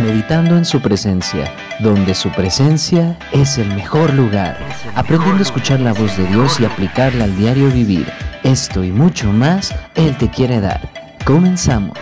[0.00, 4.58] meditando en su presencia, donde su presencia es el mejor lugar,
[4.94, 8.06] aprendiendo a escuchar la voz de Dios y aplicarla al diario vivir.
[8.42, 10.80] Esto y mucho más Él te quiere dar.
[11.24, 11.98] Comenzamos.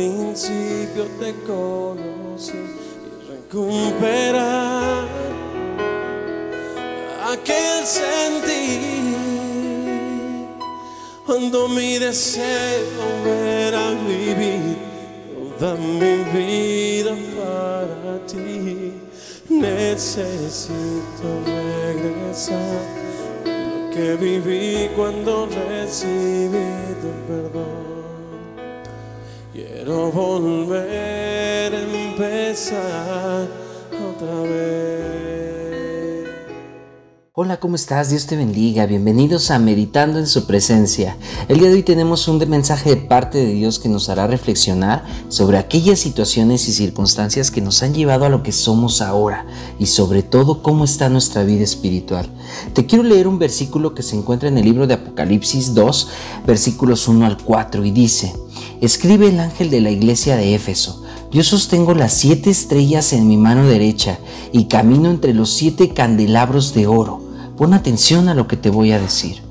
[0.00, 5.04] Principio te conocí y recuperar
[7.30, 8.80] aquel sentir
[11.26, 14.78] cuando mi deseo era vivir
[15.58, 18.94] toda mi vida para ti.
[19.50, 22.84] Necesito regresar
[23.44, 26.70] lo que viví cuando recibí
[27.02, 27.99] tu perdón.
[29.60, 33.46] Quiero volver a empezar
[33.92, 34.80] otra vez.
[37.34, 38.08] Hola, ¿cómo estás?
[38.08, 38.86] Dios te bendiga.
[38.86, 41.18] Bienvenidos a Meditando en su presencia.
[41.48, 45.04] El día de hoy tenemos un mensaje de parte de Dios que nos hará reflexionar
[45.28, 49.44] sobre aquellas situaciones y circunstancias que nos han llevado a lo que somos ahora
[49.78, 52.30] y sobre todo cómo está nuestra vida espiritual.
[52.72, 56.08] Te quiero leer un versículo que se encuentra en el libro de Apocalipsis 2,
[56.46, 58.32] versículos 1 al 4 y dice,
[58.80, 61.02] Escribe el ángel de la iglesia de Éfeso.
[61.30, 64.18] Yo sostengo las siete estrellas en mi mano derecha
[64.52, 67.20] y camino entre los siete candelabros de oro.
[67.58, 69.42] Pon atención a lo que te voy a decir.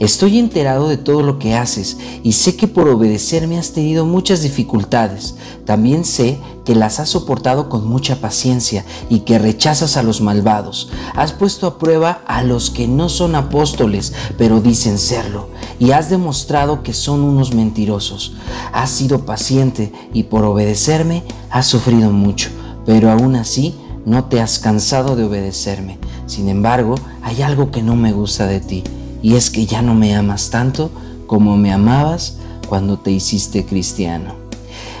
[0.00, 4.40] Estoy enterado de todo lo que haces y sé que por obedecerme has tenido muchas
[4.40, 5.34] dificultades.
[5.66, 10.88] También sé que las has soportado con mucha paciencia y que rechazas a los malvados.
[11.14, 16.08] Has puesto a prueba a los que no son apóstoles, pero dicen serlo, y has
[16.08, 18.32] demostrado que son unos mentirosos.
[18.72, 22.48] Has sido paciente y por obedecerme has sufrido mucho,
[22.86, 23.74] pero aún así
[24.06, 25.98] no te has cansado de obedecerme.
[26.24, 28.82] Sin embargo, hay algo que no me gusta de ti
[29.22, 30.90] y es que ya no me amas tanto
[31.26, 32.38] como me amabas
[32.68, 34.34] cuando te hiciste cristiano.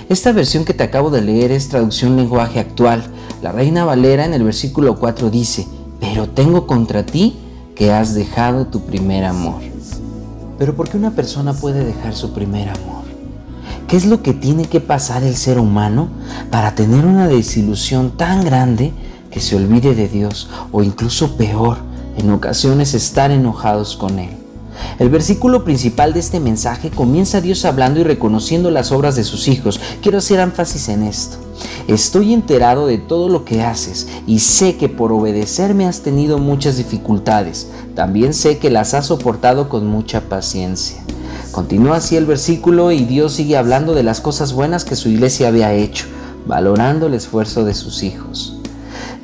[0.08, 3.04] Esta versión que te acabo de leer es traducción lenguaje actual.
[3.42, 5.66] La Reina Valera en el versículo 4 dice,
[6.00, 7.36] pero tengo contra ti
[7.76, 9.60] que has dejado tu primer amor.
[10.58, 13.04] Pero ¿por qué una persona puede dejar su primer amor?
[13.86, 16.08] ¿Qué es lo que tiene que pasar el ser humano
[16.50, 18.92] para tener una desilusión tan grande
[19.30, 21.78] que se olvide de Dios o incluso peor,
[22.16, 24.30] en ocasiones estar enojados con Él.
[24.98, 29.48] El versículo principal de este mensaje comienza Dios hablando y reconociendo las obras de sus
[29.48, 29.80] hijos.
[30.02, 31.38] Quiero hacer énfasis en esto.
[31.88, 36.76] Estoy enterado de todo lo que haces y sé que por obedecerme has tenido muchas
[36.76, 37.68] dificultades.
[37.94, 41.02] También sé que las has soportado con mucha paciencia.
[41.50, 45.48] Continúa así el versículo y Dios sigue hablando de las cosas buenas que su iglesia
[45.48, 46.06] había hecho,
[46.46, 48.56] valorando el esfuerzo de sus hijos.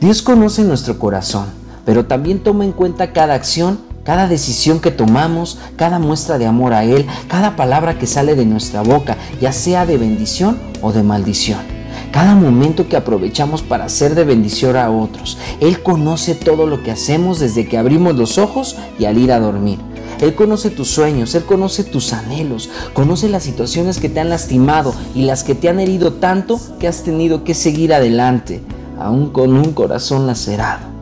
[0.01, 1.47] Dios conoce nuestro corazón
[1.87, 6.75] pero también toma en cuenta cada acción, cada decisión que tomamos, cada muestra de amor
[6.75, 11.03] a Él, cada palabra que sale de nuestra boca, ya sea de bendición o de
[11.03, 11.61] maldición.
[12.13, 15.39] Cada momento que aprovechamos para ser de bendición a otros.
[15.61, 19.41] Él conoce todo lo que hacemos desde que abrimos los ojos y al ir a
[19.41, 19.79] dormir.
[20.21, 24.95] Él conoce tus sueños, Él conoce tus anhelos, conoce las situaciones que te han lastimado
[25.15, 28.63] y las que te han herido tanto que has tenido que seguir adelante,
[28.99, 30.96] aún con un corazón lacerado.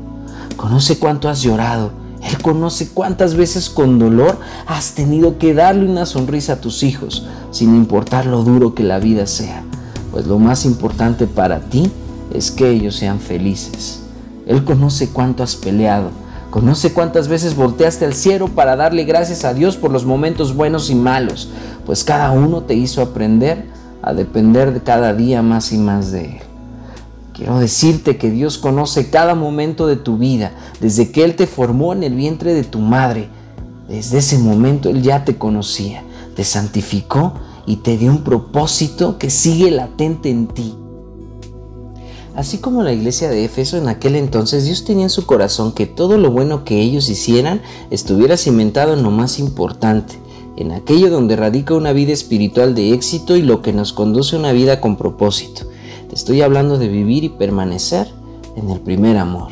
[0.65, 1.91] Conoce cuánto has llorado.
[2.23, 7.27] Él conoce cuántas veces con dolor has tenido que darle una sonrisa a tus hijos,
[7.51, 9.63] sin importar lo duro que la vida sea.
[10.11, 11.93] Pues lo más importante para ti
[12.33, 14.05] es que ellos sean felices.
[14.47, 16.09] Él conoce cuánto has peleado.
[16.49, 20.89] Conoce cuántas veces volteaste al cielo para darle gracias a Dios por los momentos buenos
[20.89, 21.51] y malos,
[21.85, 23.67] pues cada uno te hizo aprender
[24.01, 26.54] a depender de cada día más y más de Él.
[27.35, 31.93] Quiero decirte que Dios conoce cada momento de tu vida, desde que Él te formó
[31.93, 33.29] en el vientre de tu madre.
[33.89, 36.05] Desde ese momento Él ya te conocía,
[36.37, 37.35] te santificó
[37.67, 40.77] y te dio un propósito que sigue latente en ti.
[42.37, 45.87] Así como la iglesia de Éfeso en aquel entonces, Dios tenía en su corazón que
[45.87, 50.21] todo lo bueno que ellos hicieran estuviera cimentado en lo más importante,
[50.57, 54.39] en aquello donde radica una vida espiritual de éxito y lo que nos conduce a
[54.39, 55.74] una vida con propósito.
[56.15, 58.07] Estoy hablando de vivir y permanecer
[58.55, 59.51] en el primer amor.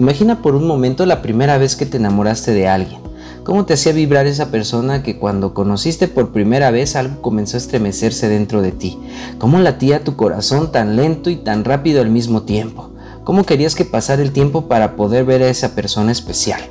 [0.00, 3.00] Imagina por un momento la primera vez que te enamoraste de alguien.
[3.44, 7.58] ¿Cómo te hacía vibrar esa persona que cuando conociste por primera vez algo comenzó a
[7.58, 8.98] estremecerse dentro de ti?
[9.38, 12.90] ¿Cómo latía tu corazón tan lento y tan rápido al mismo tiempo?
[13.22, 16.62] ¿Cómo querías que pasara el tiempo para poder ver a esa persona especial?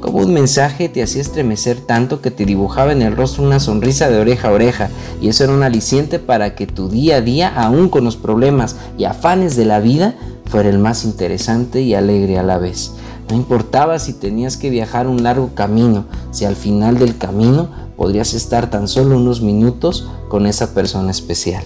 [0.00, 4.08] Como un mensaje te hacía estremecer tanto que te dibujaba en el rostro una sonrisa
[4.08, 4.90] de oreja a oreja,
[5.20, 8.76] y eso era un aliciente para que tu día a día, aún con los problemas
[8.96, 10.14] y afanes de la vida,
[10.46, 12.92] fuera el más interesante y alegre a la vez.
[13.28, 18.34] No importaba si tenías que viajar un largo camino, si al final del camino podrías
[18.34, 21.64] estar tan solo unos minutos con esa persona especial.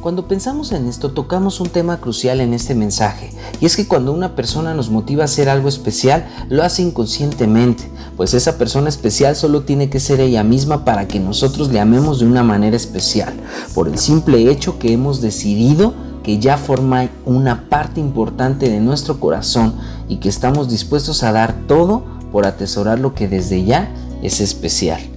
[0.00, 4.14] Cuando pensamos en esto tocamos un tema crucial en este mensaje, y es que cuando
[4.14, 7.84] una persona nos motiva a hacer algo especial, lo hace inconscientemente,
[8.16, 12.20] pues esa persona especial solo tiene que ser ella misma para que nosotros le amemos
[12.20, 13.34] de una manera especial,
[13.74, 15.92] por el simple hecho que hemos decidido
[16.22, 19.74] que ya forma una parte importante de nuestro corazón
[20.08, 23.92] y que estamos dispuestos a dar todo por atesorar lo que desde ya
[24.22, 25.09] es especial.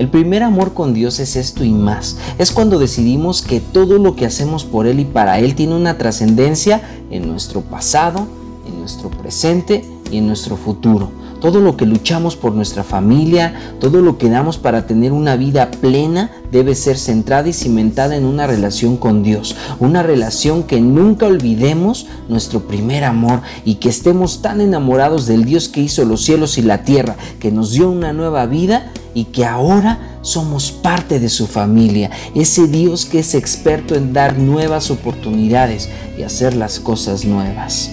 [0.00, 2.16] El primer amor con Dios es esto y más.
[2.38, 5.98] Es cuando decidimos que todo lo que hacemos por Él y para Él tiene una
[5.98, 6.80] trascendencia
[7.10, 8.26] en nuestro pasado,
[8.66, 11.10] en nuestro presente y en nuestro futuro.
[11.42, 15.70] Todo lo que luchamos por nuestra familia, todo lo que damos para tener una vida
[15.70, 19.54] plena debe ser centrada y cimentada en una relación con Dios.
[19.80, 25.68] Una relación que nunca olvidemos nuestro primer amor y que estemos tan enamorados del Dios
[25.68, 29.44] que hizo los cielos y la tierra, que nos dio una nueva vida y que
[29.44, 35.88] ahora somos parte de su familia, ese Dios que es experto en dar nuevas oportunidades
[36.18, 37.90] y hacer las cosas nuevas.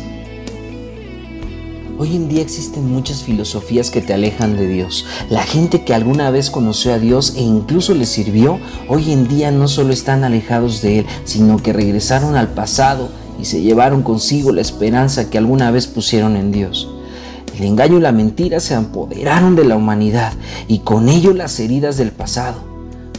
[1.99, 5.05] Hoy en día existen muchas filosofías que te alejan de Dios.
[5.31, 9.49] La gente que alguna vez conoció a Dios e incluso le sirvió, hoy en día
[9.49, 13.09] no solo están alejados de Él, sino que regresaron al pasado
[13.41, 16.87] y se llevaron consigo la esperanza que alguna vez pusieron en Dios.
[17.57, 20.33] El engaño y la mentira se apoderaron de la humanidad
[20.67, 22.59] y con ello las heridas del pasado.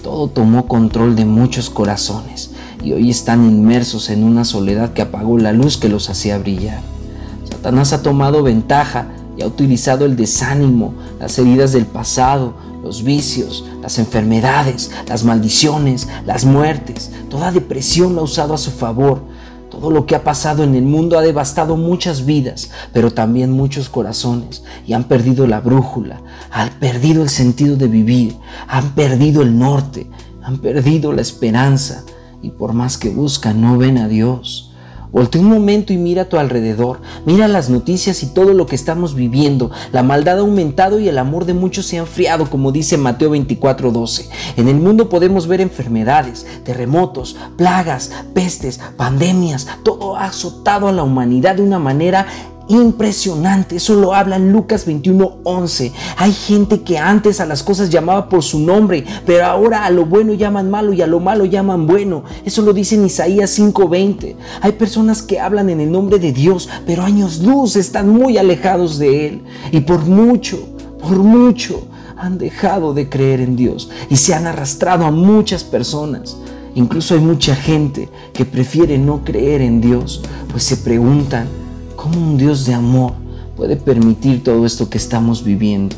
[0.01, 5.39] Todo tomó control de muchos corazones y hoy están inmersos en una soledad que apagó
[5.39, 6.83] la luz que los hacía brillar.
[7.51, 13.65] Satanás ha tomado ventaja y ha utilizado el desánimo, las heridas del pasado, los vicios,
[13.83, 19.21] las enfermedades, las maldiciones, las muertes, toda depresión lo ha usado a su favor
[19.71, 23.89] todo lo que ha pasado en el mundo ha devastado muchas vidas, pero también muchos
[23.89, 26.21] corazones, y han perdido la brújula,
[26.51, 28.37] han perdido el sentido de vivir,
[28.67, 30.09] han perdido el norte,
[30.43, 32.05] han perdido la esperanza,
[32.43, 34.68] y por más que buscan no ven a Dios.
[35.11, 38.75] Voltea un momento y mira a tu alrededor, mira las noticias y todo lo que
[38.75, 39.71] estamos viviendo.
[39.93, 43.31] La maldad ha aumentado y el amor de muchos se ha enfriado, como dice Mateo
[43.31, 44.29] 24:12.
[44.57, 49.67] En el mundo podemos ver enfermedades, terremotos, plagas, pestes, pandemias.
[49.83, 52.27] Todo ha azotado a la humanidad de una manera
[52.69, 53.77] impresionante.
[53.77, 55.93] Eso lo habla en Lucas 21:11.
[56.17, 60.07] Hay gente que antes a las cosas llamaba por su nombre, pero ahora a lo
[60.07, 62.25] bueno llaman malo y a lo malo llaman bueno.
[62.45, 64.37] Eso lo dice en Isaías 5:20.
[64.61, 68.99] Hay personas que hablan en el nombre de Dios, pero años luz están muy alejados
[68.99, 69.43] de Él.
[69.73, 70.59] Y por mucho,
[71.01, 76.37] por mucho, han dejado de creer en Dios y se han arrastrado a muchas personas.
[76.75, 81.49] Incluso hay mucha gente que prefiere no creer en Dios, pues se preguntan,
[82.11, 83.13] ¿Cómo un Dios de amor
[83.55, 85.95] puede permitir todo esto que estamos viviendo?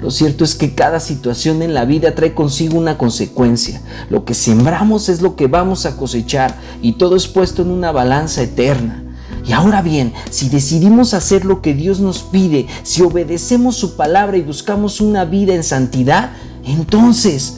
[0.00, 3.82] Lo cierto es que cada situación en la vida trae consigo una consecuencia.
[4.08, 7.90] Lo que sembramos es lo que vamos a cosechar y todo es puesto en una
[7.90, 9.02] balanza eterna.
[9.44, 14.36] Y ahora bien, si decidimos hacer lo que Dios nos pide, si obedecemos su palabra
[14.36, 16.30] y buscamos una vida en santidad,
[16.64, 17.56] entonces,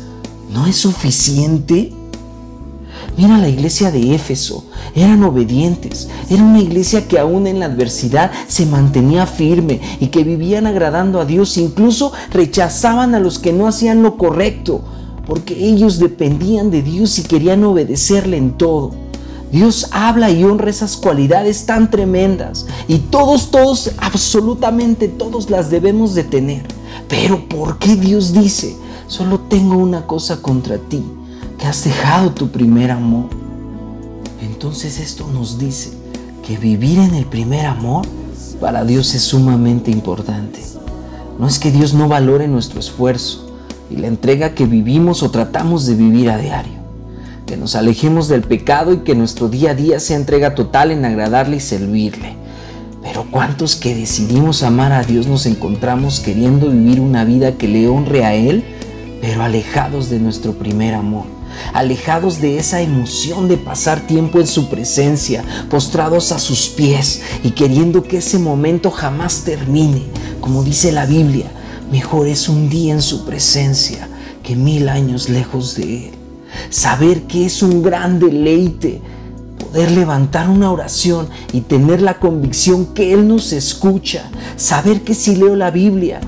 [0.54, 1.92] ¿no es suficiente?
[3.16, 4.64] Mira la iglesia de Éfeso,
[4.94, 10.24] eran obedientes, era una iglesia que aún en la adversidad se mantenía firme y que
[10.24, 14.80] vivían agradando a Dios, incluso rechazaban a los que no hacían lo correcto,
[15.26, 18.92] porque ellos dependían de Dios y querían obedecerle en todo.
[19.52, 26.14] Dios habla y honra esas cualidades tan tremendas y todos, todos, absolutamente todos las debemos
[26.14, 26.62] de tener.
[27.08, 28.74] Pero ¿por qué Dios dice,
[29.06, 31.04] solo tengo una cosa contra ti?
[31.66, 33.30] Has dejado tu primer amor.
[34.40, 35.90] Entonces esto nos dice
[36.46, 38.06] que vivir en el primer amor
[38.60, 40.60] para Dios es sumamente importante.
[41.38, 43.52] No es que Dios no valore nuestro esfuerzo
[43.90, 46.80] y la entrega que vivimos o tratamos de vivir a diario.
[47.46, 51.04] Que nos alejemos del pecado y que nuestro día a día sea entrega total en
[51.04, 52.36] agradarle y servirle.
[53.02, 57.88] Pero ¿cuántos que decidimos amar a Dios nos encontramos queriendo vivir una vida que le
[57.88, 58.64] honre a Él,
[59.20, 61.41] pero alejados de nuestro primer amor?
[61.72, 67.50] Alejados de esa emoción de pasar tiempo en su presencia, postrados a sus pies y
[67.50, 70.02] queriendo que ese momento jamás termine.
[70.40, 71.46] Como dice la Biblia,
[71.90, 74.08] mejor es un día en su presencia
[74.42, 76.14] que mil años lejos de Él.
[76.70, 79.00] Saber que es un gran deleite
[79.58, 85.36] poder levantar una oración y tener la convicción que Él nos escucha, saber que si
[85.36, 86.20] leo la Biblia,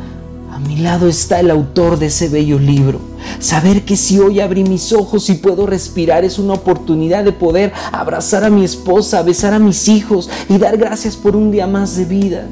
[0.50, 3.13] a mi lado está el autor de ese bello libro.
[3.38, 7.72] Saber que si hoy abrí mis ojos y puedo respirar es una oportunidad de poder
[7.92, 11.96] abrazar a mi esposa, besar a mis hijos y dar gracias por un día más
[11.96, 12.46] de vida.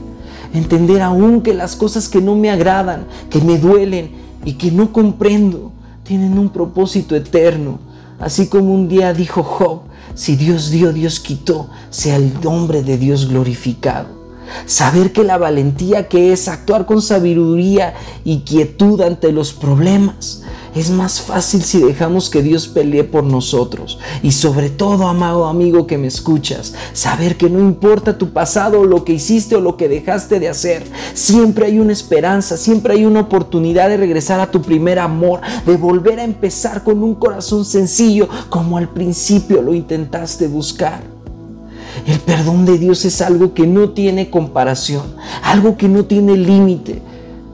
[0.52, 4.10] Entender aún que las cosas que no me agradan, que me duelen
[4.44, 5.72] y que no comprendo,
[6.04, 7.78] tienen un propósito eterno.
[8.18, 9.80] Así como un día dijo Job,
[10.14, 14.21] si Dios dio, Dios quitó, sea el nombre de Dios glorificado.
[14.66, 17.94] Saber que la valentía que es actuar con sabiduría
[18.24, 20.42] y quietud ante los problemas
[20.74, 23.98] es más fácil si dejamos que Dios pelee por nosotros.
[24.22, 28.84] Y sobre todo, amado amigo que me escuchas, saber que no importa tu pasado o
[28.84, 33.04] lo que hiciste o lo que dejaste de hacer, siempre hay una esperanza, siempre hay
[33.04, 37.64] una oportunidad de regresar a tu primer amor, de volver a empezar con un corazón
[37.64, 41.11] sencillo como al principio lo intentaste buscar.
[42.06, 45.02] El perdón de Dios es algo que no tiene comparación,
[45.42, 47.00] algo que no tiene límite.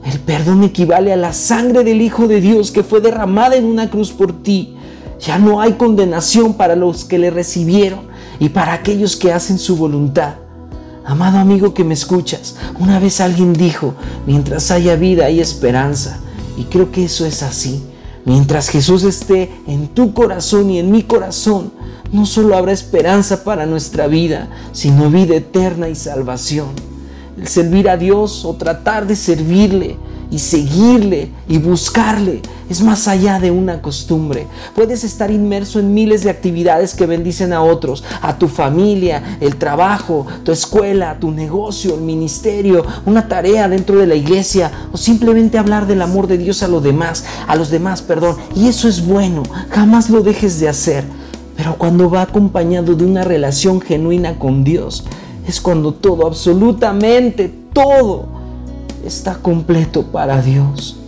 [0.05, 3.91] El perdón equivale a la sangre del Hijo de Dios que fue derramada en una
[3.91, 4.75] cruz por ti.
[5.21, 8.01] Ya no hay condenación para los que le recibieron
[8.39, 10.37] y para aquellos que hacen su voluntad.
[11.05, 13.95] Amado amigo que me escuchas, una vez alguien dijo,
[14.27, 16.21] mientras haya vida hay esperanza.
[16.57, 17.83] Y creo que eso es así.
[18.25, 21.73] Mientras Jesús esté en tu corazón y en mi corazón,
[22.13, 26.69] no solo habrá esperanza para nuestra vida, sino vida eterna y salvación.
[27.39, 29.97] El servir a Dios o tratar de servirle
[30.31, 34.47] y seguirle y buscarle es más allá de una costumbre.
[34.75, 39.57] Puedes estar inmerso en miles de actividades que bendicen a otros, a tu familia, el
[39.57, 45.57] trabajo, tu escuela, tu negocio, el ministerio, una tarea dentro de la iglesia o simplemente
[45.57, 48.37] hablar del amor de Dios a los demás, a los demás, perdón.
[48.55, 51.05] Y eso es bueno, jamás lo dejes de hacer.
[51.59, 55.05] Pero cuando va acompañado de una relación genuina con Dios,
[55.45, 58.27] es cuando todo, absolutamente todo,
[59.05, 60.99] está completo para Dios.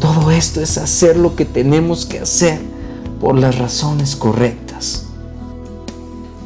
[0.00, 2.58] Todo esto es hacer lo que tenemos que hacer
[3.20, 5.04] por las razones correctas.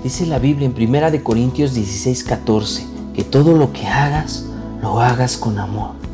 [0.02, 4.44] Dice la Biblia en 1 Corintios 16, 14, que todo lo que hagas,
[4.82, 6.05] lo hagas con amor.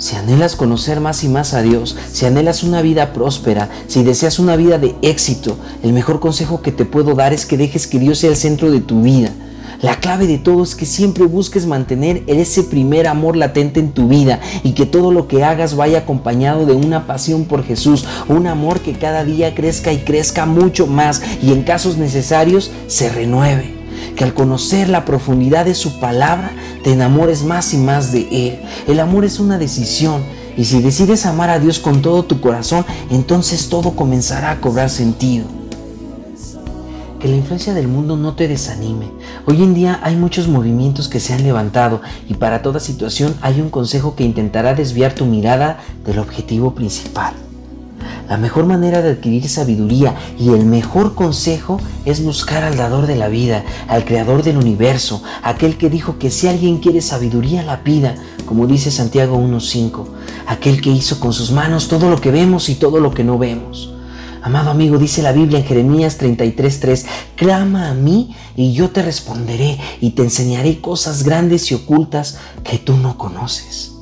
[0.00, 4.38] Si anhelas conocer más y más a Dios, si anhelas una vida próspera, si deseas
[4.38, 7.98] una vida de éxito, el mejor consejo que te puedo dar es que dejes que
[7.98, 9.30] Dios sea el centro de tu vida.
[9.82, 14.08] La clave de todo es que siempre busques mantener ese primer amor latente en tu
[14.08, 18.46] vida y que todo lo que hagas vaya acompañado de una pasión por Jesús, un
[18.46, 23.79] amor que cada día crezca y crezca mucho más y en casos necesarios se renueve
[24.16, 26.50] que al conocer la profundidad de su palabra
[26.82, 28.60] te enamores más y más de Él.
[28.86, 30.22] El amor es una decisión
[30.56, 34.90] y si decides amar a Dios con todo tu corazón, entonces todo comenzará a cobrar
[34.90, 35.46] sentido.
[37.18, 39.10] Que la influencia del mundo no te desanime.
[39.46, 43.60] Hoy en día hay muchos movimientos que se han levantado y para toda situación hay
[43.60, 47.34] un consejo que intentará desviar tu mirada del objetivo principal.
[48.30, 53.16] La mejor manera de adquirir sabiduría y el mejor consejo es buscar al dador de
[53.16, 57.82] la vida, al creador del universo, aquel que dijo que si alguien quiere sabiduría la
[57.82, 58.14] pida,
[58.46, 60.06] como dice Santiago 1.5,
[60.46, 63.36] aquel que hizo con sus manos todo lo que vemos y todo lo que no
[63.36, 63.94] vemos.
[64.42, 69.80] Amado amigo, dice la Biblia en Jeremías 33:3, clama a mí y yo te responderé
[70.00, 73.99] y te enseñaré cosas grandes y ocultas que tú no conoces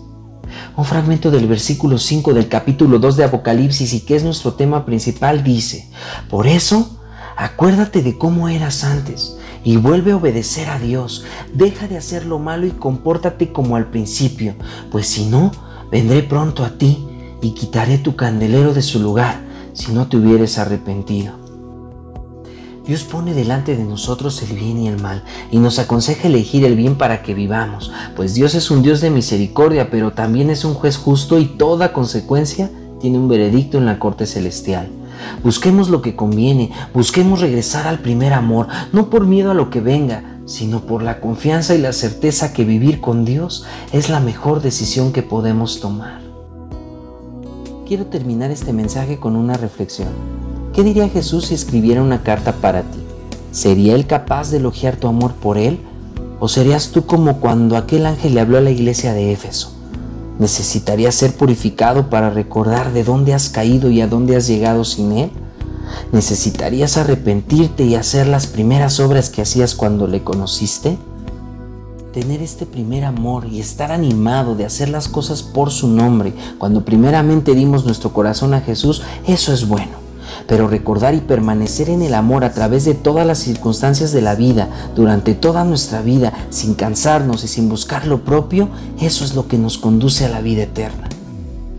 [0.79, 4.87] un fragmento del versículo 5 del capítulo 2 de Apocalipsis y que es nuestro tema
[4.87, 5.91] principal dice,
[6.31, 7.01] por eso,
[7.37, 12.39] acuérdate de cómo eras antes y vuelve a obedecer a Dios, deja de hacer lo
[12.39, 14.55] malo y compórtate como al principio,
[14.93, 15.51] pues si no,
[15.91, 17.05] vendré pronto a ti
[17.43, 19.41] y quitaré tu candelero de su lugar
[19.73, 21.48] si no te hubieres arrepentido.
[22.89, 26.75] Dios pone delante de nosotros el bien y el mal y nos aconseja elegir el
[26.75, 30.73] bien para que vivamos, pues Dios es un Dios de misericordia, pero también es un
[30.73, 34.89] juez justo y toda consecuencia tiene un veredicto en la corte celestial.
[35.45, 39.83] Busquemos lo que conviene, busquemos regresar al primer amor, no por miedo a lo que
[39.83, 44.63] venga, sino por la confianza y la certeza que vivir con Dios es la mejor
[44.63, 46.23] decisión que podemos tomar.
[47.87, 50.48] Quiero terminar este mensaje con una reflexión.
[50.75, 52.99] ¿Qué diría Jesús si escribiera una carta para ti?
[53.51, 55.81] ¿Sería Él capaz de elogiar tu amor por Él?
[56.41, 59.73] ¿O serías tú como cuando aquel ángel le habló a la iglesia de Éfeso?
[60.39, 65.13] ¿Necesitarías ser purificado para recordar de dónde has caído y a dónde has llegado sin
[65.13, 65.31] Él?
[66.13, 70.97] ¿Necesitarías arrepentirte y hacer las primeras obras que hacías cuando le conociste?
[72.13, 76.85] Tener este primer amor y estar animado de hacer las cosas por su nombre, cuando
[76.85, 80.08] primeramente dimos nuestro corazón a Jesús, eso es bueno.
[80.47, 84.35] Pero recordar y permanecer en el amor a través de todas las circunstancias de la
[84.35, 88.69] vida, durante toda nuestra vida, sin cansarnos y sin buscar lo propio,
[89.01, 91.09] eso es lo que nos conduce a la vida eterna.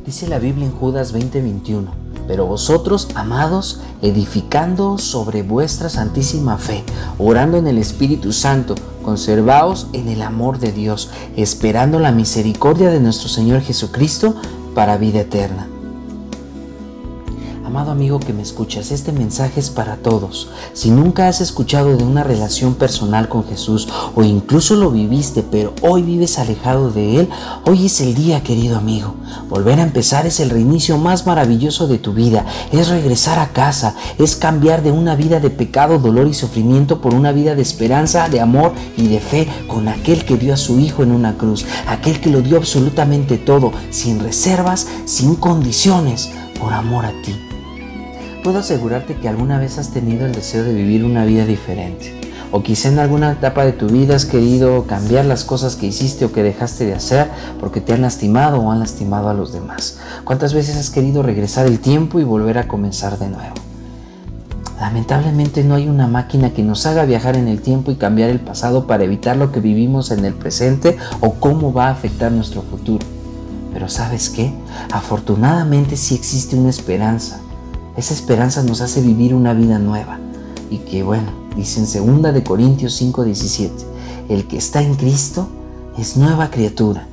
[0.05, 1.91] Dice la Biblia en Judas 20:21,
[2.27, 6.83] pero vosotros, amados, edificando sobre vuestra santísima fe,
[7.17, 12.99] orando en el Espíritu Santo, conservaos en el amor de Dios, esperando la misericordia de
[12.99, 14.35] nuestro Señor Jesucristo
[14.73, 15.67] para vida eterna.
[17.69, 20.49] Amado amigo que me escuchas, este mensaje es para todos.
[20.73, 25.75] Si nunca has escuchado de una relación personal con Jesús o incluso lo viviste pero
[25.83, 27.29] hoy vives alejado de Él,
[27.67, 29.13] hoy es el día querido amigo.
[29.49, 33.93] Volver a empezar es el reinicio más maravilloso de tu vida, es regresar a casa,
[34.17, 38.29] es cambiar de una vida de pecado, dolor y sufrimiento por una vida de esperanza,
[38.29, 41.67] de amor y de fe con aquel que dio a su Hijo en una cruz,
[41.85, 47.48] aquel que lo dio absolutamente todo, sin reservas, sin condiciones, por amor a ti
[48.49, 52.19] puedo asegurarte que alguna vez has tenido el deseo de vivir una vida diferente.
[52.51, 56.25] O quizá en alguna etapa de tu vida has querido cambiar las cosas que hiciste
[56.25, 57.29] o que dejaste de hacer
[57.59, 59.99] porque te han lastimado o han lastimado a los demás.
[60.23, 63.53] ¿Cuántas veces has querido regresar el tiempo y volver a comenzar de nuevo?
[64.79, 68.39] Lamentablemente no hay una máquina que nos haga viajar en el tiempo y cambiar el
[68.39, 72.63] pasado para evitar lo que vivimos en el presente o cómo va a afectar nuestro
[72.63, 73.05] futuro.
[73.71, 74.51] Pero sabes qué?
[74.91, 77.41] Afortunadamente sí existe una esperanza
[77.99, 80.19] esa esperanza nos hace vivir una vida nueva.
[80.71, 83.71] Y que bueno, dice en 2 de Corintios 5:17,
[84.29, 85.49] el que está en Cristo
[85.97, 87.07] es nueva criatura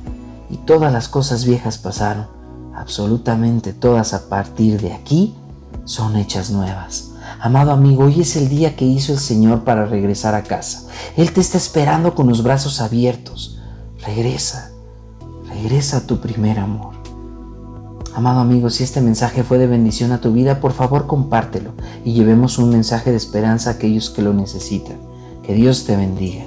[0.49, 2.27] y todas las cosas viejas pasaron,
[2.73, 5.35] absolutamente todas a partir de aquí
[5.83, 7.11] son hechas nuevas.
[7.41, 10.87] Amado amigo, hoy es el día que hizo el Señor para regresar a casa.
[11.17, 13.59] Él te está esperando con los brazos abiertos.
[14.05, 14.71] Regresa,
[15.49, 16.96] regresa a tu primer amor.
[18.17, 22.13] Amado amigo, si este mensaje fue de bendición a tu vida, por favor compártelo y
[22.13, 24.97] llevemos un mensaje de esperanza a aquellos que lo necesitan.
[25.43, 26.43] Que Dios te bendiga.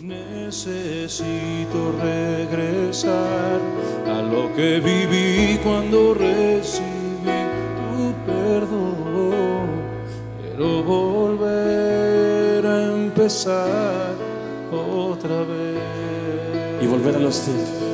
[0.00, 3.60] Necesito regresar
[4.08, 6.82] a lo que viví cuando recibí
[7.78, 9.68] tu perdón.
[10.42, 14.12] Quiero volver a empezar
[14.72, 15.78] otra vez.
[16.82, 17.87] Y volver a los tiempos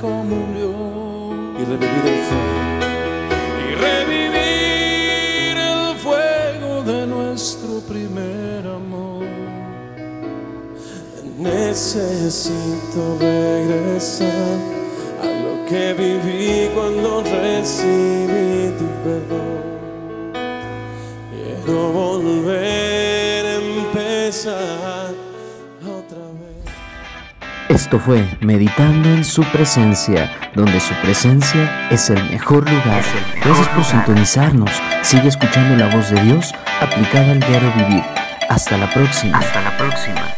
[0.00, 2.68] comunión y revivir el fuego
[3.64, 9.24] y revivir el fuego de nuestro primer amor.
[11.38, 14.58] Necesito regresar
[15.22, 19.58] a lo que viví cuando recibí tu perdón.
[21.64, 24.97] Quiero volver a empezar
[27.78, 33.02] esto fue Meditando en su presencia, donde su presencia es el mejor lugar.
[33.44, 34.70] Gracias por sintonizarnos.
[35.02, 38.02] Sigue escuchando la voz de Dios aplicada al diario vivir.
[38.48, 39.38] Hasta la próxima.
[39.38, 40.37] Hasta la próxima.